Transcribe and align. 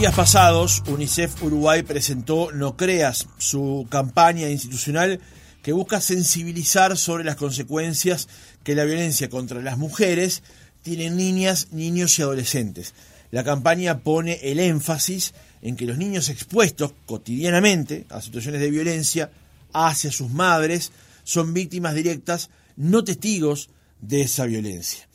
días 0.00 0.14
pasados, 0.14 0.82
UNICEF 0.86 1.42
Uruguay 1.42 1.82
presentó 1.82 2.52
No 2.52 2.74
Creas, 2.74 3.28
su 3.36 3.86
campaña 3.90 4.48
institucional 4.48 5.20
que 5.62 5.74
busca 5.74 6.00
sensibilizar 6.00 6.96
sobre 6.96 7.22
las 7.22 7.36
consecuencias 7.36 8.26
que 8.64 8.74
la 8.74 8.84
violencia 8.84 9.28
contra 9.28 9.60
las 9.60 9.76
mujeres 9.76 10.42
tiene 10.80 11.08
en 11.08 11.18
niñas, 11.18 11.68
niños 11.72 12.18
y 12.18 12.22
adolescentes. 12.22 12.94
La 13.30 13.44
campaña 13.44 13.98
pone 13.98 14.40
el 14.42 14.60
énfasis 14.60 15.34
en 15.60 15.76
que 15.76 15.84
los 15.84 15.98
niños 15.98 16.30
expuestos 16.30 16.94
cotidianamente 17.04 18.06
a 18.08 18.22
situaciones 18.22 18.62
de 18.62 18.70
violencia 18.70 19.30
hacia 19.74 20.10
sus 20.10 20.30
madres 20.30 20.92
son 21.24 21.52
víctimas 21.52 21.94
directas, 21.94 22.48
no 22.74 23.04
testigos 23.04 23.68
de 24.00 24.22
esa 24.22 24.46
violencia. 24.46 25.06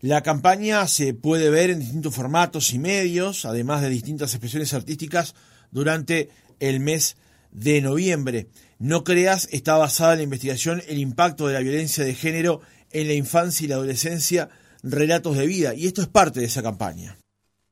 La 0.00 0.22
campaña 0.22 0.86
se 0.86 1.12
puede 1.12 1.50
ver 1.50 1.70
en 1.70 1.80
distintos 1.80 2.14
formatos 2.14 2.72
y 2.72 2.78
medios, 2.78 3.44
además 3.44 3.82
de 3.82 3.88
distintas 3.88 4.32
expresiones 4.32 4.72
artísticas 4.72 5.34
durante 5.72 6.30
el 6.60 6.78
mes 6.78 7.16
de 7.50 7.80
noviembre. 7.80 8.48
No 8.78 9.02
creas, 9.02 9.48
está 9.50 9.76
basada 9.76 10.12
en 10.12 10.18
la 10.18 10.24
investigación 10.24 10.82
El 10.86 10.98
impacto 10.98 11.48
de 11.48 11.54
la 11.54 11.60
violencia 11.60 12.04
de 12.04 12.14
género 12.14 12.60
en 12.92 13.08
la 13.08 13.14
infancia 13.14 13.64
y 13.64 13.68
la 13.68 13.74
adolescencia, 13.74 14.48
relatos 14.82 15.36
de 15.36 15.46
vida, 15.46 15.74
y 15.74 15.86
esto 15.86 16.00
es 16.00 16.08
parte 16.08 16.40
de 16.40 16.46
esa 16.46 16.62
campaña. 16.62 17.18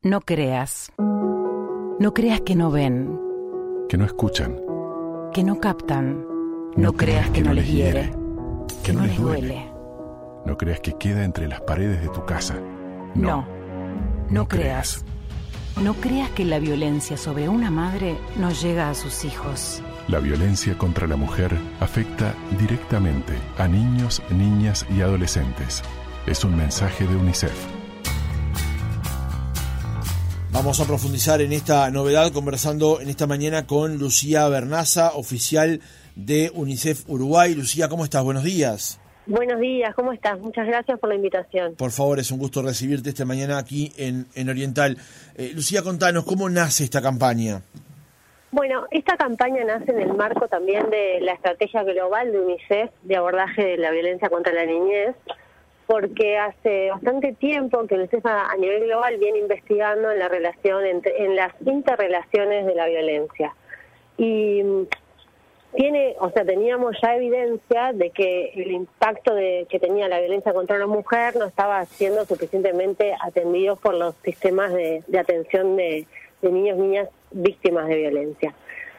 No 0.02 0.20
creas. 0.20 0.92
No 0.98 2.12
creas 2.12 2.40
que 2.42 2.54
no 2.54 2.70
ven. 2.70 3.18
Que 3.88 3.96
no 3.96 4.04
escuchan. 4.04 4.60
Que 5.32 5.42
no 5.42 5.58
captan. 5.58 6.24
No, 6.76 6.92
creas 6.92 7.30
que, 7.30 7.40
no 7.40 7.54
les 7.54 7.66
hiere. 7.66 8.12
Que, 8.82 8.92
no, 8.92 9.06
les 9.06 9.16
duele. 9.16 9.75
No 10.46 10.56
creas 10.56 10.78
que 10.78 10.92
queda 10.92 11.24
entre 11.24 11.48
las 11.48 11.60
paredes 11.60 12.00
de 12.00 12.08
tu 12.08 12.24
casa. 12.24 12.54
No. 13.16 13.44
No, 14.30 14.46
creas. 14.46 15.04
No 15.82 15.94
creas 15.94 16.30
que 16.30 16.44
la 16.44 16.60
violencia 16.60 17.16
sobre 17.16 17.48
una 17.48 17.68
madre 17.68 18.16
no 18.36 18.52
llega 18.52 18.88
a 18.88 18.94
sus 18.94 19.24
hijos. 19.24 19.82
La 20.06 20.20
violencia 20.20 20.78
contra 20.78 21.08
la 21.08 21.16
mujer 21.16 21.50
afecta 21.80 22.32
directamente 22.60 23.34
a 23.58 23.66
niños, 23.66 24.22
niñas 24.30 24.86
y 24.88 25.00
adolescentes. 25.00 25.82
Es 26.26 26.44
un 26.44 26.56
mensaje 26.56 27.08
de 27.08 27.16
UNICEF. 27.16 27.66
Vamos 30.52 30.78
a 30.78 30.84
profundizar 30.84 31.40
en 31.40 31.52
esta 31.52 31.90
novedad 31.90 32.30
conversando 32.32 33.00
en 33.00 33.08
esta 33.08 33.26
mañana 33.26 33.66
con 33.66 33.98
Lucía 33.98 34.46
Bernaza, 34.46 35.10
oficial 35.14 35.80
de 36.14 36.52
UNICEF 36.54 37.02
Uruguay. 37.08 37.52
Lucía, 37.52 37.88
¿cómo 37.88 38.04
estás? 38.04 38.22
Buenos 38.22 38.44
días. 38.44 39.00
Buenos 39.26 39.58
días, 39.58 39.92
¿cómo 39.96 40.12
estás? 40.12 40.38
Muchas 40.38 40.68
gracias 40.68 41.00
por 41.00 41.08
la 41.08 41.16
invitación. 41.16 41.74
Por 41.74 41.90
favor, 41.90 42.20
es 42.20 42.30
un 42.30 42.38
gusto 42.38 42.62
recibirte 42.62 43.08
esta 43.08 43.24
mañana 43.24 43.58
aquí 43.58 43.92
en, 43.96 44.26
en 44.36 44.48
Oriental. 44.48 44.96
Eh, 45.36 45.50
Lucía, 45.52 45.82
contanos, 45.82 46.24
¿cómo 46.24 46.48
nace 46.48 46.84
esta 46.84 47.02
campaña? 47.02 47.60
Bueno, 48.52 48.86
esta 48.92 49.16
campaña 49.16 49.64
nace 49.64 49.90
en 49.90 50.00
el 50.00 50.14
marco 50.14 50.46
también 50.46 50.88
de 50.90 51.18
la 51.22 51.32
estrategia 51.32 51.82
global 51.82 52.30
de 52.30 52.40
UNICEF 52.40 52.90
de 53.02 53.16
abordaje 53.16 53.64
de 53.64 53.76
la 53.78 53.90
violencia 53.90 54.30
contra 54.30 54.52
la 54.52 54.64
niñez, 54.64 55.16
porque 55.88 56.38
hace 56.38 56.90
bastante 56.92 57.32
tiempo 57.32 57.84
que 57.88 57.96
UNICEF 57.96 58.24
a, 58.26 58.54
nivel 58.56 58.84
global 58.84 59.16
viene 59.18 59.40
investigando 59.40 60.12
en 60.12 60.20
la 60.20 60.28
relación 60.28 60.86
entre, 60.86 61.24
en 61.24 61.34
las 61.34 61.52
interrelaciones 61.66 62.64
de 62.64 62.74
la 62.76 62.86
violencia. 62.86 63.52
Y 64.18 64.62
tiene, 65.74 66.16
o 66.20 66.30
sea, 66.30 66.44
teníamos 66.44 66.96
ya 67.02 67.16
evidencia 67.16 67.92
de 67.92 68.10
que 68.10 68.52
el 68.54 68.70
impacto 68.72 69.34
de, 69.34 69.66
que 69.68 69.78
tenía 69.78 70.08
la 70.08 70.20
violencia 70.20 70.52
contra 70.52 70.78
la 70.78 70.86
mujer 70.86 71.36
no 71.36 71.44
estaba 71.44 71.84
siendo 71.84 72.24
suficientemente 72.24 73.14
atendido 73.20 73.76
por 73.76 73.94
los 73.94 74.14
sistemas 74.24 74.72
de, 74.72 75.02
atención 75.18 75.76
de, 75.76 76.06
niños 76.42 76.78
y 76.78 76.80
niñas 76.80 77.08
víctimas 77.32 77.88
de 77.88 77.96
violencia. 77.96 78.54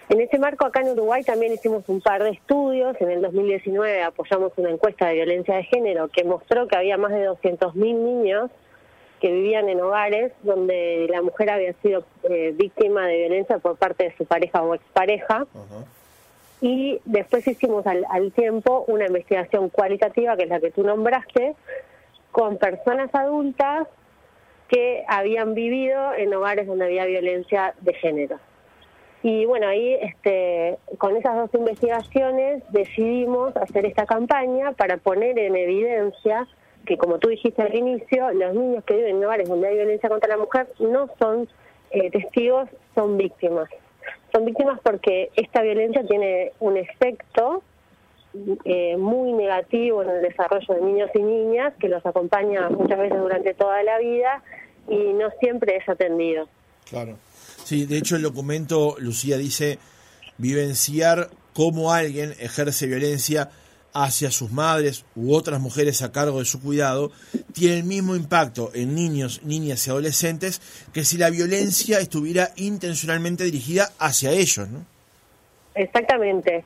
En 0.10 0.22
ese 0.22 0.38
marco, 0.38 0.66
acá 0.66 0.82
en 0.82 0.90
Uruguay 0.90 1.24
también 1.24 1.54
hicimos 1.54 1.84
un 1.88 2.02
par 2.02 2.24
de 2.24 2.32
estudios. 2.32 2.96
En 3.02 3.12
el 3.12 3.22
2019 3.22 4.04
apoyamos 4.04 4.54
una 4.58 4.70
encuesta 4.70 5.08
de 5.08 5.16
violencia 5.16 5.56
de 5.56 5.64
género 5.64 6.08
que 6.10 6.24
mostró 6.24 6.68
que 6.68 6.78
había 6.78 6.98
más 6.98 7.12
de 7.12 7.28
200.000 7.30 7.74
niños 7.76 8.52
que 9.20 9.32
vivían 9.32 9.68
en 9.68 9.82
hogares 9.82 10.32
donde 10.44 11.08
la 11.10 11.22
mujer 11.22 11.50
había 11.50 11.74
sido 11.82 12.04
eh, 12.30 12.54
víctima 12.56 13.08
de 13.08 13.18
violencia 13.18 13.58
por 13.58 13.78
parte 13.78 14.06
de 14.06 14.16
su 14.16 14.26
pareja 14.26 14.62
o 14.62 14.76
expareja 14.76 15.48
y 16.62 17.00
después 17.06 17.48
hicimos 17.48 17.86
al, 17.86 18.32
tiempo 18.32 18.84
una 18.88 19.06
investigación 19.06 19.70
cualitativa, 19.70 20.36
que 20.36 20.44
es 20.44 20.50
la 20.50 20.60
que 20.60 20.72
tú 20.72 20.84
nombraste, 20.84 21.56
con 22.32 22.58
personas 22.58 23.14
adultas 23.14 23.88
que 24.68 25.04
habían 25.08 25.54
vivido 25.54 26.14
en 26.14 26.34
hogares 26.34 26.68
donde 26.68 26.86
había 26.86 27.06
violencia 27.06 27.74
de 27.82 27.94
género. 27.94 28.40
Y 29.24 29.46
bueno, 29.46 29.68
ahí 29.68 29.96
este, 30.02 30.78
con 30.98 31.16
esas 31.16 31.36
dos 31.36 31.54
investigaciones 31.54 32.64
decidimos 32.72 33.56
hacer 33.58 33.86
esta 33.86 34.06
campaña 34.06 34.74
para 34.74 34.98
poner 34.98 35.40
en 35.40 35.56
evidencia 35.56 36.48
que, 36.86 36.98
como 36.98 37.18
tú 37.18 37.30
dijiste 37.30 37.62
al 37.62 37.76
inicio, 37.76 38.32
los 38.32 38.54
niños 38.54 38.84
que 38.84 38.96
viven 38.96 39.18
en 39.18 39.26
hogares 39.26 39.50
donde 39.50 39.68
hay 39.68 39.76
violencia 39.76 40.10
contra 40.10 40.30
la 40.30 40.38
mujer 40.38 40.68
no 40.80 41.10
son 41.20 41.48
eh, 41.92 42.10
testigos, 42.12 42.70
son 42.96 43.18
víctimas 43.18 43.70
son 44.38 44.46
víctimas 44.46 44.80
porque 44.84 45.32
esta 45.36 45.64
violencia 45.64 46.06
tiene 46.06 46.52
un 46.60 46.78
efecto 46.78 47.64
eh, 48.66 48.96
muy 48.98 49.34
negativo 49.34 50.04
en 50.04 50.10
el 50.10 50.22
desarrollo 50.22 50.76
de 50.76 50.82
niños 50.82 51.10
y 51.16 51.20
niñas 51.20 51.74
que 51.80 51.90
los 51.90 52.06
acompaña 52.06 52.70
muchas 52.70 53.00
veces 53.00 53.20
durante 53.20 53.56
toda 53.56 53.82
la 53.82 53.98
vida 53.98 54.44
y 54.88 55.14
no 55.14 55.30
siempre 55.40 55.78
es 55.78 55.90
atendido. 55.90 56.48
Claro. 56.88 57.18
Sí, 57.64 57.86
de 57.86 57.98
hecho 57.98 58.16
el 58.16 58.22
documento, 58.22 58.96
Lucía, 59.00 59.38
dice 59.38 59.80
vivenciar 60.38 61.30
cómo 61.54 61.92
alguien 61.92 62.34
ejerce 62.40 62.86
violencia 62.86 63.50
hacia 64.00 64.30
sus 64.30 64.52
madres 64.52 65.06
u 65.16 65.34
otras 65.34 65.60
mujeres 65.60 66.04
a 66.04 66.12
cargo 66.12 66.38
de 66.38 66.46
su 66.46 66.62
cuidado 66.62 67.12
tiene 67.52 67.80
el 67.80 67.84
mismo 67.84 68.16
impacto 68.16 68.70
en 68.76 68.94
niños, 68.94 69.42
niñas 69.44 69.88
y 69.88 69.90
adolescentes 69.90 70.62
que 70.94 71.04
si 71.04 71.18
la 71.18 71.32
violencia 71.32 72.00
estuviera 72.00 72.50
intencionalmente 72.58 73.44
dirigida 73.44 73.90
hacia 73.98 74.32
ellos, 74.32 74.70
¿no? 74.70 74.86
Exactamente. 75.74 76.64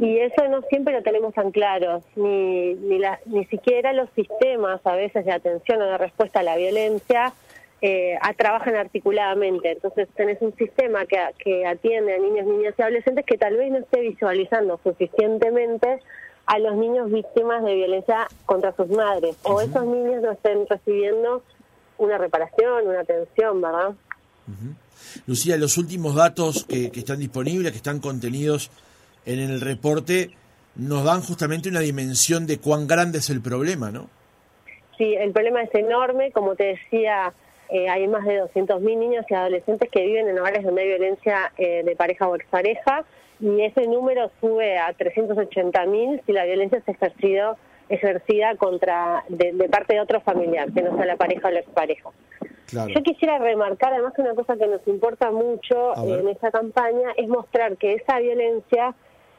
Y 0.00 0.18
eso 0.18 0.46
no 0.48 0.62
siempre 0.62 0.94
lo 0.94 1.02
tenemos 1.02 1.34
tan 1.34 1.50
claro, 1.50 2.02
ni, 2.14 2.74
ni, 2.74 2.98
la, 2.98 3.18
ni 3.26 3.44
siquiera 3.46 3.92
los 3.92 4.08
sistemas 4.14 4.80
a 4.84 4.94
veces 4.94 5.24
de 5.24 5.32
atención 5.32 5.82
o 5.82 5.86
de 5.86 5.98
respuesta 5.98 6.40
a 6.40 6.42
la 6.44 6.56
violencia 6.56 7.32
eh, 7.82 8.18
trabajan 8.36 8.76
articuladamente. 8.76 9.72
Entonces 9.72 10.08
tenés 10.14 10.40
un 10.42 10.54
sistema 10.54 11.06
que, 11.06 11.18
que 11.38 11.66
atiende 11.66 12.14
a 12.14 12.18
niños, 12.18 12.46
niñas 12.46 12.74
y 12.78 12.82
adolescentes 12.82 13.24
que 13.26 13.36
tal 13.36 13.56
vez 13.56 13.70
no 13.70 13.78
esté 13.78 14.00
visualizando 14.00 14.78
suficientemente 14.84 16.00
a 16.48 16.58
los 16.58 16.76
niños 16.76 17.12
víctimas 17.12 17.62
de 17.62 17.74
violencia 17.74 18.26
contra 18.46 18.74
sus 18.74 18.88
madres. 18.88 19.36
O 19.42 19.60
esos 19.60 19.84
niños 19.84 20.22
no 20.22 20.32
estén 20.32 20.66
recibiendo 20.66 21.42
una 21.98 22.16
reparación, 22.16 22.88
una 22.88 23.00
atención, 23.00 23.60
¿verdad? 23.60 23.92
Lucía, 25.26 25.58
los 25.58 25.76
últimos 25.76 26.14
datos 26.14 26.64
que, 26.64 26.90
están 26.94 27.18
disponibles, 27.18 27.70
que 27.72 27.76
están 27.76 28.00
contenidos 28.00 28.70
en 29.26 29.40
el 29.40 29.60
reporte, 29.60 30.30
nos 30.74 31.04
dan 31.04 31.20
justamente 31.20 31.68
una 31.68 31.80
dimensión 31.80 32.46
de 32.46 32.58
cuán 32.58 32.86
grande 32.86 33.18
es 33.18 33.28
el 33.28 33.42
problema, 33.42 33.90
¿no? 33.90 34.08
Sí, 34.96 35.14
el 35.14 35.32
problema 35.32 35.62
es 35.62 35.74
enorme, 35.74 36.32
como 36.32 36.56
te 36.56 36.64
decía, 36.64 37.34
eh, 37.68 37.90
hay 37.90 38.08
más 38.08 38.24
de 38.24 38.42
200.000 38.42 38.80
niños 38.98 39.26
y 39.28 39.34
adolescentes 39.34 39.90
que 39.90 40.00
viven 40.00 40.28
en 40.28 40.38
hogares 40.38 40.64
donde 40.64 40.80
hay 40.80 40.88
violencia 40.88 41.52
eh, 41.58 41.82
de 41.84 41.94
pareja 41.94 42.26
o 42.26 42.34
expareja 42.36 43.04
y 43.40 43.62
ese 43.62 43.86
número 43.86 44.30
sube 44.40 44.78
a 44.78 44.92
380.000 44.94 46.22
si 46.26 46.32
la 46.32 46.44
violencia 46.44 46.78
es 46.78 46.88
ejercido, 46.88 47.56
ejercida 47.88 48.56
contra 48.56 49.24
de, 49.28 49.52
parte 49.68 49.94
de 49.94 50.00
otro 50.00 50.20
familiar, 50.20 50.72
que 50.72 50.82
no 50.82 50.96
sea 50.96 51.06
la 51.06 51.16
pareja 51.16 51.48
o 51.48 51.50
la 51.50 51.60
expareja. 51.60 52.10
Yo 52.70 53.02
quisiera 53.02 53.38
remarcar 53.38 53.94
además 53.94 54.12
una 54.18 54.34
cosa 54.34 54.56
que 54.56 54.66
nos 54.66 54.86
importa 54.86 55.30
mucho 55.30 55.96
en 55.96 56.28
esta 56.28 56.50
campaña 56.50 57.12
es 57.16 57.26
mostrar 57.26 57.78
que 57.78 57.94
esa 57.94 58.18
violencia 58.18 58.94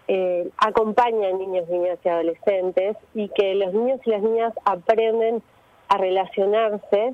eh, 0.07 0.49
acompaña 0.57 1.29
a 1.29 1.33
niños, 1.33 1.69
niñas 1.69 1.99
y 2.03 2.09
adolescentes 2.09 2.97
y 3.13 3.29
que 3.29 3.53
los 3.53 3.71
niños 3.71 3.99
y 4.05 4.09
las 4.09 4.23
niñas 4.23 4.53
aprenden 4.65 5.43
a 5.89 5.97
relacionarse 5.97 7.13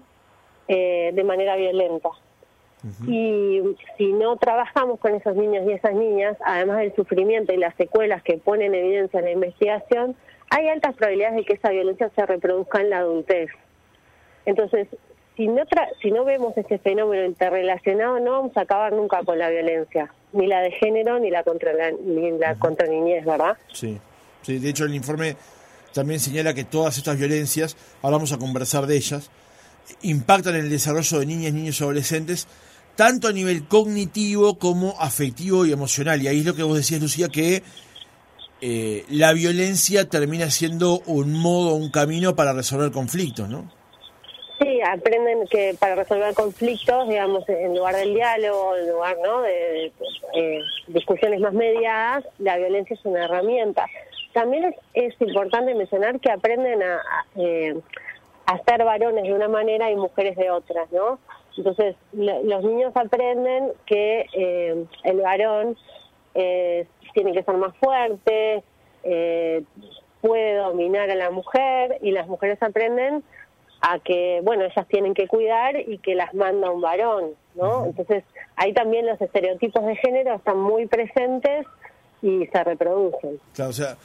eh, 0.69 1.11
de 1.13 1.23
manera 1.25 1.57
violenta. 1.57 2.09
Y 3.07 3.61
si 3.97 4.13
no 4.13 4.37
trabajamos 4.37 4.99
con 4.99 5.15
esos 5.15 5.35
niños 5.35 5.63
y 5.67 5.71
esas 5.71 5.93
niñas, 5.93 6.37
además 6.45 6.77
del 6.77 6.95
sufrimiento 6.95 7.51
y 7.51 7.57
las 7.57 7.75
secuelas 7.75 8.21
que 8.21 8.37
ponen 8.37 8.75
en 8.75 8.85
evidencia 8.85 9.19
en 9.19 9.25
la 9.25 9.31
investigación, 9.31 10.15
hay 10.51 10.67
altas 10.67 10.95
probabilidades 10.95 11.37
de 11.37 11.45
que 11.45 11.53
esa 11.53 11.69
violencia 11.69 12.11
se 12.15 12.25
reproduzca 12.25 12.81
en 12.81 12.91
la 12.91 12.99
adultez. 12.99 13.49
Entonces, 14.45 14.87
si 15.35 15.47
no, 15.47 15.63
si 16.01 16.11
no 16.11 16.23
vemos 16.25 16.55
este 16.57 16.77
fenómeno 16.77 17.25
interrelacionado, 17.25 18.19
no 18.19 18.31
vamos 18.31 18.55
a 18.55 18.61
acabar 18.61 18.93
nunca 18.93 19.23
con 19.23 19.39
la 19.39 19.49
violencia, 19.49 20.13
ni 20.33 20.45
la 20.45 20.61
de 20.61 20.71
género, 20.71 21.19
ni 21.19 21.31
la 21.31 21.43
contra 21.43 21.73
la, 21.73 21.91
ni 21.91 22.37
la 22.37 22.55
contra 22.55 22.87
niñez, 22.87 23.25
¿verdad? 23.25 23.57
Sí. 23.73 23.99
sí, 24.43 24.59
de 24.59 24.69
hecho 24.69 24.85
el 24.85 24.93
informe 24.93 25.35
también 25.93 26.19
señala 26.19 26.53
que 26.53 26.63
todas 26.63 26.97
estas 26.97 27.17
violencias, 27.17 27.75
ahora 28.01 28.17
vamos 28.17 28.31
a 28.31 28.37
conversar 28.37 28.85
de 28.85 28.95
ellas, 28.95 29.31
impactan 30.01 30.55
en 30.55 30.61
el 30.61 30.69
desarrollo 30.69 31.19
de 31.19 31.25
niñas, 31.25 31.53
niños 31.53 31.79
y 31.79 31.83
adolescentes 31.83 32.47
tanto 32.95 33.27
a 33.27 33.31
nivel 33.31 33.67
cognitivo 33.67 34.57
como 34.57 34.95
afectivo 34.99 35.65
y 35.65 35.71
emocional. 35.71 36.21
Y 36.21 36.27
ahí 36.27 36.39
es 36.39 36.45
lo 36.45 36.55
que 36.55 36.63
vos 36.63 36.77
decías, 36.77 37.01
Lucía, 37.01 37.29
que 37.29 37.63
eh, 38.61 39.03
la 39.09 39.33
violencia 39.33 40.09
termina 40.09 40.49
siendo 40.49 41.01
un 41.05 41.33
modo, 41.33 41.75
un 41.75 41.91
camino 41.91 42.35
para 42.35 42.53
resolver 42.53 42.91
conflictos, 42.91 43.49
¿no? 43.49 43.69
Sí, 44.59 44.79
aprenden 44.81 45.45
que 45.47 45.75
para 45.77 45.95
resolver 45.95 46.33
conflictos, 46.33 47.09
digamos, 47.09 47.47
en 47.49 47.75
lugar 47.75 47.95
del 47.95 48.13
diálogo, 48.13 48.77
en 48.77 48.89
lugar 48.89 49.17
¿no? 49.21 49.41
de, 49.41 49.91
eh, 50.33 50.59
discusiones 50.87 51.41
más 51.41 51.53
mediadas, 51.53 52.23
la 52.39 52.55
violencia 52.55 52.93
es 52.93 53.05
una 53.05 53.25
herramienta. 53.25 53.85
También 54.31 54.73
es, 54.93 55.13
importante 55.19 55.75
mencionar 55.75 56.19
que 56.21 56.31
aprenden 56.31 56.81
a, 56.81 57.01
eh, 57.35 57.75
a 58.45 58.63
ser 58.63 58.85
varones 58.85 59.23
de 59.23 59.33
una 59.33 59.49
manera 59.49 59.91
y 59.91 59.95
mujeres 59.97 60.37
de 60.37 60.49
otras, 60.49 60.89
¿no? 60.91 61.19
Entonces, 61.57 61.95
los 62.13 62.63
niños 62.63 62.91
aprenden 62.95 63.71
que 63.85 64.25
eh, 64.33 64.85
el 65.03 65.21
varón 65.21 65.77
eh, 66.33 66.85
tiene 67.13 67.33
que 67.33 67.43
ser 67.43 67.55
más 67.55 67.75
fuerte, 67.77 68.63
eh, 69.03 69.63
puede 70.21 70.55
dominar 70.55 71.09
a 71.09 71.15
la 71.15 71.31
mujer 71.31 71.97
y 72.01 72.11
las 72.11 72.27
mujeres 72.27 72.61
aprenden 72.61 73.23
a 73.81 73.99
que, 73.99 74.41
bueno, 74.43 74.65
ellas 74.65 74.87
tienen 74.87 75.13
que 75.13 75.27
cuidar 75.27 75.79
y 75.79 75.99
que 75.99 76.15
las 76.15 76.33
manda 76.33 76.71
un 76.71 76.81
varón, 76.81 77.31
¿no? 77.53 77.85
Entonces, 77.85 78.23
ahí 78.55 78.73
también 78.73 79.05
los 79.05 79.21
estereotipos 79.21 79.85
de 79.85 79.95
género 79.97 80.35
están 80.35 80.57
muy 80.57 80.87
presentes 80.87 81.67
y 82.21 82.47
se 82.47 82.63
reproducen. 82.63 83.39
Claro, 83.53 83.69
o 83.69 83.73
sea, 83.73 83.95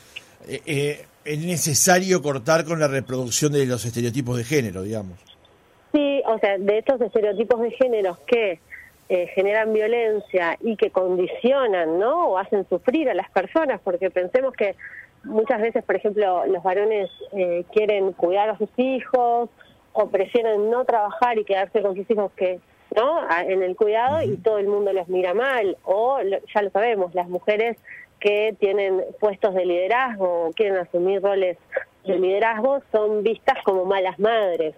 es 0.46 1.38
necesario 1.38 2.20
cortar 2.20 2.64
con 2.64 2.78
la 2.78 2.88
reproducción 2.88 3.52
de 3.52 3.64
los 3.64 3.84
estereotipos 3.84 4.36
de 4.36 4.44
género, 4.44 4.82
digamos. 4.82 5.29
Sí, 5.92 6.22
o 6.26 6.38
sea, 6.38 6.58
de 6.58 6.78
estos 6.78 7.00
estereotipos 7.00 7.60
de 7.60 7.70
género 7.72 8.16
que 8.26 8.60
eh, 9.08 9.26
generan 9.34 9.72
violencia 9.72 10.56
y 10.60 10.76
que 10.76 10.90
condicionan, 10.90 11.98
¿no? 11.98 12.28
O 12.28 12.38
hacen 12.38 12.68
sufrir 12.68 13.10
a 13.10 13.14
las 13.14 13.28
personas, 13.30 13.80
porque 13.82 14.10
pensemos 14.10 14.54
que 14.54 14.76
muchas 15.24 15.60
veces, 15.60 15.82
por 15.82 15.96
ejemplo, 15.96 16.46
los 16.46 16.62
varones 16.62 17.10
eh, 17.32 17.64
quieren 17.72 18.12
cuidar 18.12 18.50
a 18.50 18.58
sus 18.58 18.70
hijos 18.76 19.50
o 19.92 20.08
prefieren 20.10 20.70
no 20.70 20.84
trabajar 20.84 21.38
y 21.38 21.44
quedarse 21.44 21.82
con 21.82 21.96
sus 21.96 22.08
hijos 22.08 22.30
que 22.36 22.60
no 22.94 23.20
en 23.46 23.62
el 23.62 23.76
cuidado 23.76 24.22
y 24.22 24.36
todo 24.36 24.58
el 24.58 24.66
mundo 24.66 24.92
los 24.92 25.08
mira 25.08 25.34
mal 25.34 25.76
o 25.84 26.18
ya 26.52 26.62
lo 26.62 26.70
sabemos 26.70 27.14
las 27.14 27.28
mujeres 27.28 27.76
que 28.18 28.54
tienen 28.58 29.04
puestos 29.20 29.54
de 29.54 29.64
liderazgo 29.64 30.46
o 30.46 30.52
quieren 30.52 30.76
asumir 30.76 31.22
roles 31.22 31.56
de 32.04 32.18
liderazgo 32.18 32.80
son 32.92 33.22
vistas 33.22 33.58
como 33.64 33.84
malas 33.84 34.18
madres 34.18 34.74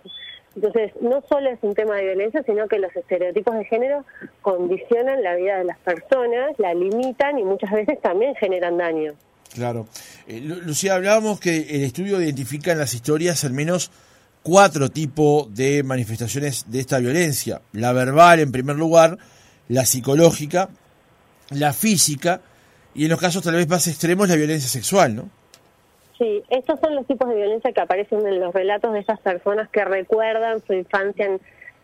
entonces, 0.55 0.93
no 1.01 1.23
solo 1.29 1.51
es 1.51 1.59
un 1.63 1.75
tema 1.75 1.97
de 1.97 2.05
violencia, 2.05 2.43
sino 2.45 2.69
que 2.69 2.79
los 2.79 2.95
estereotipos 2.95 3.55
de 3.55 3.65
género 3.65 4.05
condicionan 4.43 5.23
la 5.23 5.35
vida 5.35 5.59
de 5.59 5.65
las 5.65 5.79
personas, 5.79 6.53
la 6.59 6.75
limitan 6.75 7.39
y 7.39 7.45
muchas 7.45 7.71
veces 7.71 8.01
también 8.01 8.35
generan 8.35 8.77
daño. 8.77 9.15
Claro. 9.55 9.87
Eh, 10.27 10.41
Lucía, 10.41 10.95
hablábamos 10.95 11.41
que 11.41 11.77
el 11.77 11.85
estudio 11.85 12.21
identifica 12.21 12.73
en 12.73 12.79
las 12.79 12.95
historias 12.95 13.45
al 13.45 13.53
menos 13.53 13.91
cuatro 14.43 14.91
tipos 14.91 15.55
de 15.55 15.83
manifestaciones 15.83 16.67
de 16.69 16.81
esta 16.81 16.99
violencia. 16.99 17.63
La 17.73 17.93
verbal, 17.93 18.41
en 18.41 18.53
primer 18.53 18.77
lugar, 18.77 19.19
la 19.69 19.85
psicológica, 19.85 20.69
la 21.51 21.73
física 21.73 22.41
y 22.95 23.05
en 23.05 23.11
los 23.11 23.21
casos 23.21 23.43
tal 23.43 23.55
vez 23.55 23.69
más 23.69 23.87
extremos 23.87 24.29
la 24.29 24.37
violencia 24.37 24.69
sexual, 24.69 25.17
¿no? 25.17 25.42
Sí, 26.23 26.41
estos 26.51 26.79
son 26.79 26.95
los 26.95 27.05
tipos 27.09 27.29
de 27.29 27.35
violencia 27.35 27.73
que 27.73 27.81
aparecen 27.81 28.25
en 28.25 28.39
los 28.39 28.55
relatos 28.55 28.93
de 28.93 29.01
esas 29.01 29.19
personas 29.19 29.69
que 29.71 29.85
recuerdan 29.85 30.65
su 30.65 30.73
infancia 30.73 31.29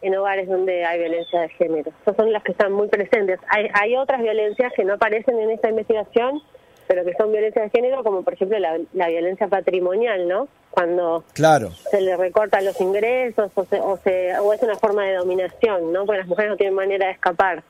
en, 0.01 0.17
hogares 0.17 0.47
donde 0.49 0.85
hay 0.85 1.01
violencia 1.01 1.41
de 1.41 1.49
género. 1.49 1.91
Esas 2.03 2.15
son 2.15 2.33
las 2.33 2.45
que 2.45 2.53
están 2.53 2.71
muy 2.71 2.87
presentes. 2.87 3.41
Hay, 3.49 3.67
hay 3.75 3.97
otras 3.97 4.23
violencias 4.23 4.73
que 4.77 4.85
no 4.85 4.95
aparecen 4.95 5.41
en 5.41 5.51
esta 5.51 5.71
investigación, 5.71 6.41
pero 6.87 7.05
que 7.05 7.15
son 7.15 7.33
violencia 7.33 7.63
de 7.63 7.71
género, 7.71 8.05
como 8.05 8.23
por 8.23 8.35
ejemplo 8.35 8.57
la, 8.61 9.09
violencia 9.09 9.49
patrimonial, 9.49 10.29
¿no? 10.29 10.47
Cuando 10.71 11.25
claro. 11.33 11.73
se 11.91 12.01
le 12.01 12.17
recortan 12.17 12.65
los 12.65 12.81
ingresos 12.81 13.51
o, 13.57 13.65
se, 13.65 13.81
o, 13.81 13.97
se, 14.05 14.39
o 14.39 14.53
es 14.53 14.63
una 14.63 14.77
forma 14.77 15.05
de 15.05 15.17
dominación, 15.17 15.93
¿no? 15.93 16.07
Porque 16.07 16.19
las 16.21 16.29
mujeres 16.29 16.53
no 16.53 16.57
tienen 16.57 16.77
manera 16.77 17.07
de 17.07 17.13
escapar 17.15 17.65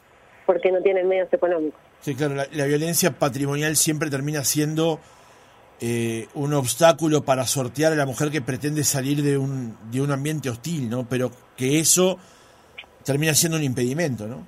porque 0.45 0.71
no 0.71 0.83
tienen 0.83 1.09
medios 1.09 1.33
económicos. 1.33 1.81
Sí, 2.03 2.15
claro, 2.15 2.35
la 2.35 2.65
violencia 2.67 3.13
patrimonial 3.13 3.75
siempre 3.75 4.11
termina 4.11 4.45
siendo 4.45 5.01
eh, 5.81 6.27
un 6.35 6.55
obstáculo 6.55 7.23
para 7.23 7.45
sortear 7.45 7.93
a 7.93 7.97
la 7.97 8.07
mujer 8.07 8.31
que 8.31 8.41
pretende 8.41 8.83
salir 8.83 9.23
de 9.23 9.39
un, 9.39 9.77
de 9.91 10.01
un 10.01 10.11
ambiente 10.11 10.51
hostil, 10.51 10.91
¿no? 10.91 11.07
Pero 11.09 11.31
que 11.57 11.79
eso 11.79 12.19
termina 13.05 13.33
siendo 13.35 13.59
un 13.59 13.65
impedimento, 13.65 14.27
¿no? 14.27 14.47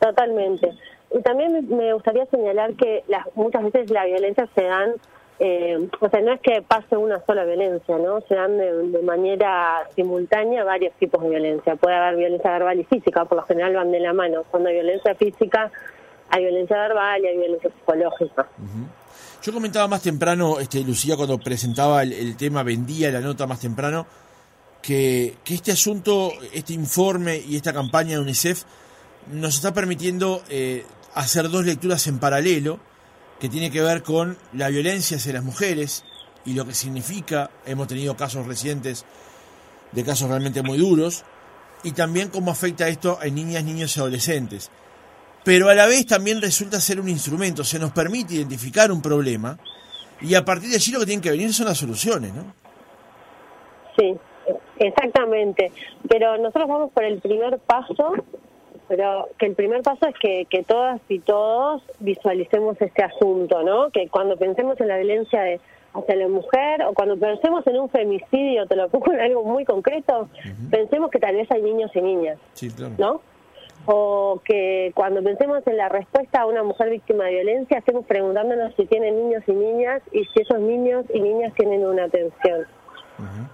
Totalmente. 0.00 0.72
Y 1.14 1.22
también 1.22 1.66
me 1.68 1.92
gustaría 1.94 2.26
señalar 2.26 2.74
que 2.74 3.04
las, 3.08 3.26
muchas 3.36 3.62
veces 3.64 3.90
la 3.90 4.04
violencia 4.04 4.48
se 4.54 4.64
dan, 4.64 4.94
eh, 5.38 5.88
o 6.00 6.08
sea, 6.08 6.20
no 6.20 6.32
es 6.32 6.40
que 6.40 6.62
pase 6.62 6.96
una 6.96 7.24
sola 7.24 7.44
violencia, 7.44 7.96
¿no? 7.98 8.20
Se 8.22 8.34
dan 8.34 8.58
de, 8.58 9.02
manera 9.02 9.86
simultánea 9.94 10.64
varios 10.64 10.92
tipos 10.94 11.22
de 11.22 11.30
violencia. 11.30 11.76
Puede 11.76 11.94
haber 11.94 12.16
violencia 12.16 12.50
verbal 12.50 12.80
y 12.80 12.84
física, 12.84 13.24
por 13.24 13.38
lo 13.38 13.44
general 13.44 13.74
van 13.74 13.92
de 13.92 14.00
la 14.00 14.12
mano. 14.12 14.42
Cuando 14.50 14.68
hay 14.68 14.74
violencia 14.74 15.14
física, 15.14 15.70
hay 16.28 16.42
violencia 16.42 16.76
verbal 16.76 17.22
y 17.22 17.26
hay 17.28 17.36
violencia 17.38 17.70
psicológica. 17.70 18.48
Yo 19.42 19.52
comentaba 19.52 19.86
más 19.86 20.02
temprano, 20.02 20.58
este, 20.58 20.82
Lucía, 20.82 21.16
cuando 21.16 21.38
presentaba 21.38 22.02
el, 22.02 22.36
tema, 22.36 22.62
vendía 22.62 23.10
la 23.10 23.20
nota 23.20 23.46
más 23.46 23.60
temprano, 23.60 24.06
que, 24.82 25.36
este 25.46 25.72
asunto, 25.72 26.32
este 26.52 26.72
informe 26.72 27.38
y 27.38 27.56
esta 27.56 27.72
campaña 27.72 28.12
de 28.12 28.20
UNICEF 28.20 28.64
nos 29.32 29.56
está 29.56 29.72
permitiendo 29.72 30.42
eh, 30.48 30.84
hacer 31.14 31.48
dos 31.48 31.64
lecturas 31.64 32.06
en 32.06 32.18
paralelo, 32.18 32.80
que 33.38 33.48
tiene 33.48 33.70
que 33.70 33.82
ver 33.82 34.02
con 34.02 34.38
la 34.52 34.68
violencia 34.68 35.18
hacia 35.18 35.34
las 35.34 35.44
mujeres 35.44 36.04
y 36.44 36.54
lo 36.54 36.64
que 36.66 36.74
significa, 36.74 37.50
hemos 37.66 37.86
tenido 37.88 38.16
casos 38.16 38.46
recientes 38.46 39.04
de 39.92 40.04
casos 40.04 40.28
realmente 40.28 40.62
muy 40.62 40.78
duros, 40.78 41.24
y 41.84 41.92
también 41.92 42.30
cómo 42.30 42.50
afecta 42.50 42.88
esto 42.88 43.18
a 43.20 43.26
niñas, 43.26 43.62
niños 43.64 43.96
y 43.96 44.00
adolescentes 44.00 44.70
pero 45.46 45.68
a 45.68 45.74
la 45.74 45.86
vez 45.86 46.04
también 46.06 46.42
resulta 46.42 46.80
ser 46.80 46.98
un 46.98 47.08
instrumento, 47.08 47.62
se 47.62 47.78
nos 47.78 47.92
permite 47.92 48.34
identificar 48.34 48.90
un 48.90 49.00
problema 49.00 49.56
y 50.20 50.34
a 50.34 50.44
partir 50.44 50.70
de 50.70 50.74
allí 50.74 50.90
lo 50.90 50.98
que 50.98 51.06
tienen 51.06 51.22
que 51.22 51.30
venir 51.30 51.52
son 51.52 51.66
las 51.66 51.78
soluciones, 51.78 52.34
¿no? 52.34 52.42
Sí, 53.96 54.16
exactamente. 54.80 55.70
Pero 56.08 56.36
nosotros 56.38 56.66
vamos 56.66 56.90
por 56.90 57.04
el 57.04 57.20
primer 57.20 57.60
paso, 57.60 58.14
pero 58.88 59.28
que 59.38 59.46
el 59.46 59.54
primer 59.54 59.82
paso 59.82 60.08
es 60.08 60.16
que, 60.18 60.48
que 60.50 60.64
todas 60.64 61.00
y 61.08 61.20
todos 61.20 61.80
visualicemos 62.00 62.76
este 62.80 63.04
asunto, 63.04 63.62
¿no? 63.62 63.90
Que 63.90 64.08
cuando 64.08 64.36
pensemos 64.36 64.80
en 64.80 64.88
la 64.88 64.96
violencia 64.96 65.42
de, 65.42 65.60
hacia 65.94 66.16
la 66.16 66.26
mujer 66.26 66.82
o 66.82 66.92
cuando 66.92 67.16
pensemos 67.16 67.64
en 67.68 67.78
un 67.78 67.88
femicidio, 67.88 68.66
te 68.66 68.74
lo 68.74 68.88
pongo 68.88 69.12
en 69.12 69.20
algo 69.20 69.44
muy 69.44 69.64
concreto, 69.64 70.28
pensemos 70.72 71.08
que 71.08 71.20
tal 71.20 71.36
vez 71.36 71.48
hay 71.52 71.62
niños 71.62 71.92
y 71.94 72.00
niñas, 72.00 72.36
sí, 72.54 72.68
claro. 72.68 72.94
¿no? 72.98 73.35
O 73.86 74.40
que 74.44 74.92
cuando 74.94 75.22
pensemos 75.22 75.66
en 75.66 75.76
la 75.76 75.88
respuesta 75.88 76.42
a 76.42 76.46
una 76.46 76.62
mujer 76.62 76.90
víctima 76.90 77.24
de 77.24 77.34
violencia, 77.34 77.78
estemos 77.78 78.04
preguntándonos 78.06 78.74
si 78.74 78.86
tiene 78.86 79.12
niños 79.12 79.42
y 79.46 79.52
niñas 79.52 80.02
y 80.12 80.24
si 80.24 80.42
esos 80.42 80.60
niños 80.60 81.04
y 81.12 81.20
niñas 81.20 81.54
tienen 81.54 81.86
una 81.86 82.04
atención. 82.04 82.66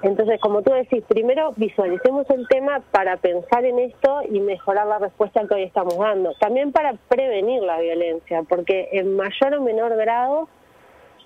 Entonces, 0.03 0.41
como 0.41 0.63
tú 0.63 0.73
decís, 0.73 1.05
primero 1.07 1.53
visualicemos 1.57 2.29
el 2.31 2.49
tema 2.49 2.83
para 2.91 3.17
pensar 3.19 3.65
en 3.65 3.79
esto 3.79 4.23
y 4.29 4.41
mejorar 4.41 4.89
la 4.89 4.99
respuesta 4.99 5.47
que 5.47 5.55
hoy 5.55 5.63
estamos 5.63 5.97
dando. 5.97 6.33
También 6.41 6.73
para 6.73 6.95
prevenir 7.09 7.63
la 7.63 7.79
violencia, 7.79 8.43
porque 8.49 8.89
en 8.91 9.15
mayor 9.15 9.55
o 9.55 9.63
menor 9.63 9.95
grado, 9.97 10.49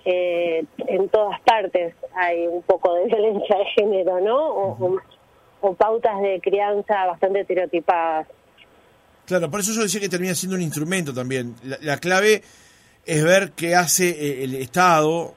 eh, 0.05 0.65
en 0.77 1.09
todas 1.09 1.41
partes 1.41 1.95
hay 2.13 2.45
un 2.45 2.61
poco 2.61 2.93
de 2.93 3.05
violencia 3.07 3.57
de 3.57 3.65
género, 3.65 4.19
¿no? 4.21 4.99
o 5.59 5.73
pautas 5.73 6.21
de 6.21 6.39
crianza 6.39 7.07
bastante 7.07 7.39
estereotipadas. 7.39 8.27
Claro, 9.27 9.51
por 9.51 9.59
eso 9.59 9.73
yo 9.73 9.81
decía 9.81 9.99
que 9.99 10.07
termina 10.07 10.33
siendo 10.33 10.55
un 10.55 10.61
instrumento 10.61 11.13
también. 11.13 11.53
La, 11.81 11.97
clave 11.97 12.41
es 13.05 13.23
ver 13.25 13.51
qué 13.51 13.75
hace 13.75 14.09
eh, 14.09 14.45
el 14.45 14.55
Estado, 14.55 15.35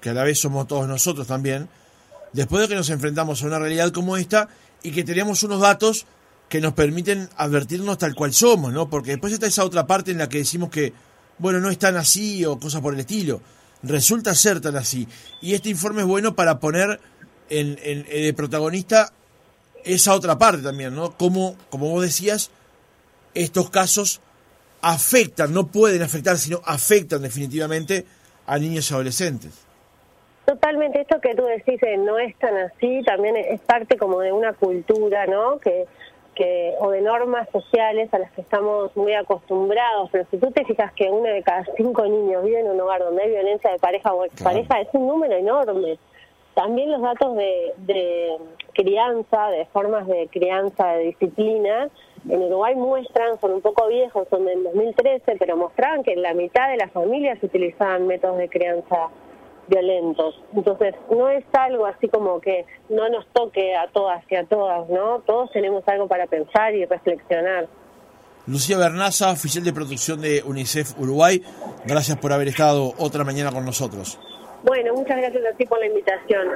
que 0.00 0.10
a 0.10 0.14
la 0.14 0.22
vez 0.22 0.38
somos 0.38 0.68
todos 0.68 0.86
nosotros 0.86 1.26
también, 1.26 1.68
después 2.32 2.62
de 2.62 2.68
que 2.68 2.76
nos 2.76 2.90
enfrentamos 2.90 3.42
a 3.42 3.46
una 3.46 3.58
realidad 3.58 3.90
como 3.90 4.16
esta 4.16 4.48
y 4.84 4.92
que 4.92 5.02
tenemos 5.02 5.42
unos 5.42 5.60
datos 5.60 6.06
que 6.48 6.60
nos 6.60 6.74
permiten 6.74 7.28
advertirnos 7.36 7.98
tal 7.98 8.14
cual 8.14 8.32
somos, 8.32 8.72
¿no? 8.72 8.88
Porque 8.88 9.10
después 9.10 9.32
está 9.32 9.48
esa 9.48 9.64
otra 9.64 9.84
parte 9.84 10.12
en 10.12 10.18
la 10.18 10.28
que 10.28 10.38
decimos 10.38 10.70
que, 10.70 10.92
bueno, 11.38 11.58
no 11.58 11.70
es 11.70 11.78
tan 11.78 11.96
así 11.96 12.44
o 12.44 12.60
cosas 12.60 12.82
por 12.82 12.94
el 12.94 13.00
estilo. 13.00 13.40
Resulta 13.82 14.32
ser 14.36 14.60
tan 14.60 14.76
así. 14.76 15.08
Y 15.42 15.54
este 15.54 15.70
informe 15.70 16.02
es 16.02 16.06
bueno 16.06 16.36
para 16.36 16.60
poner 16.60 17.00
en, 17.50 17.80
en, 17.82 18.06
el 18.08 18.32
protagonista 18.36 19.12
esa 19.82 20.14
otra 20.14 20.38
parte 20.38 20.62
también, 20.62 20.94
¿no? 20.94 21.18
Como, 21.18 21.56
como 21.68 21.90
vos 21.90 22.02
decías, 22.02 22.52
estos 23.34 23.70
casos 23.70 24.20
afectan, 24.80 25.52
no 25.52 25.66
pueden 25.66 26.02
afectar, 26.02 26.36
sino 26.36 26.60
afectan 26.64 27.22
definitivamente 27.22 28.04
a 28.46 28.58
niños 28.58 28.90
y 28.90 28.94
adolescentes. 28.94 29.66
Totalmente, 30.44 31.00
esto 31.00 31.20
que 31.20 31.34
tú 31.34 31.44
decís 31.44 31.80
no 31.98 32.18
es 32.18 32.36
tan 32.38 32.54
así, 32.56 33.02
también 33.04 33.36
es 33.36 33.60
parte 33.62 33.96
como 33.96 34.20
de 34.20 34.30
una 34.32 34.52
cultura, 34.52 35.26
¿no? 35.26 35.58
Que 35.58 35.86
que 36.34 36.74
o 36.80 36.90
de 36.90 37.00
normas 37.00 37.48
sociales 37.50 38.12
a 38.12 38.18
las 38.18 38.30
que 38.32 38.42
estamos 38.42 38.94
muy 38.96 39.14
acostumbrados, 39.14 40.10
pero 40.10 40.26
si 40.30 40.38
tú 40.38 40.50
te 40.50 40.64
fijas 40.64 40.92
que 40.92 41.08
uno 41.08 41.24
de 41.24 41.42
cada 41.42 41.64
cinco 41.76 42.04
niños 42.06 42.44
vive 42.44 42.60
en 42.60 42.70
un 42.70 42.80
hogar 42.80 43.00
donde 43.00 43.22
hay 43.22 43.30
violencia 43.30 43.70
de 43.70 43.78
pareja 43.78 44.12
o 44.12 44.24
expareja, 44.24 44.80
es 44.80 44.88
un 44.92 45.06
número 45.06 45.34
enorme. 45.34 45.98
También 46.54 46.92
los 46.92 47.02
datos 47.02 47.36
de, 47.36 47.72
de 47.78 48.36
crianza, 48.74 49.48
de 49.48 49.64
formas 49.66 50.06
de 50.06 50.28
crianza, 50.30 50.86
de 50.94 51.04
disciplina, 51.04 51.88
en 52.28 52.42
Uruguay 52.42 52.74
muestran, 52.74 53.38
son 53.40 53.52
un 53.52 53.60
poco 53.60 53.86
viejos, 53.88 54.26
son 54.30 54.46
del 54.46 54.62
2013, 54.64 55.36
pero 55.38 55.56
mostraban 55.56 56.02
que 56.02 56.12
en 56.12 56.22
la 56.22 56.34
mitad 56.34 56.68
de 56.68 56.78
las 56.78 56.90
familias 56.90 57.42
utilizaban 57.42 58.06
métodos 58.06 58.38
de 58.38 58.48
crianza 58.48 59.08
violentos. 59.68 60.40
Entonces, 60.54 60.94
no 61.10 61.28
es 61.28 61.44
algo 61.52 61.86
así 61.86 62.08
como 62.08 62.40
que 62.40 62.64
no 62.88 63.08
nos 63.08 63.26
toque 63.28 63.74
a 63.74 63.88
todas 63.88 64.22
y 64.30 64.36
a 64.36 64.44
todas, 64.44 64.88
¿no? 64.88 65.20
Todos 65.20 65.50
tenemos 65.52 65.86
algo 65.86 66.08
para 66.08 66.26
pensar 66.26 66.74
y 66.74 66.84
reflexionar. 66.84 67.68
Lucía 68.46 68.76
Bernaza, 68.76 69.30
oficial 69.30 69.64
de 69.64 69.72
producción 69.72 70.20
de 70.20 70.42
UNICEF 70.44 70.98
Uruguay, 70.98 71.42
gracias 71.86 72.18
por 72.18 72.32
haber 72.32 72.48
estado 72.48 72.92
otra 72.98 73.24
mañana 73.24 73.50
con 73.52 73.64
nosotros. 73.64 74.18
Bueno, 74.62 74.94
muchas 74.94 75.16
gracias 75.16 75.42
a 75.46 75.56
ti 75.56 75.64
por 75.66 75.78
la 75.78 75.86
invitación. 75.86 76.48